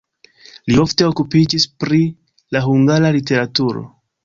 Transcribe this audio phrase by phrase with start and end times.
[0.71, 2.01] Li ofte okupiĝis pri
[2.57, 3.89] la hungara literaturo.